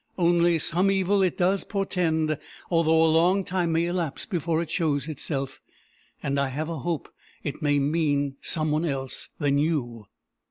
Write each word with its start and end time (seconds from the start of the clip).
Only 0.17 0.57
some 0.57 0.89
evil 0.89 1.21
it 1.21 1.37
does 1.37 1.63
portend, 1.63 2.39
although 2.71 3.03
a 3.03 3.13
long 3.13 3.43
time 3.43 3.71
may 3.73 3.85
elapse 3.85 4.25
before 4.25 4.59
it 4.59 4.71
shows 4.71 5.07
itself; 5.07 5.61
and 6.23 6.39
I 6.39 6.47
have 6.47 6.69
a 6.69 6.79
hope 6.79 7.13
it 7.43 7.61
may 7.61 7.77
mean 7.77 8.37
some 8.41 8.71
one 8.71 8.83
else 8.83 9.29
than 9.37 9.59
you." 9.59 10.05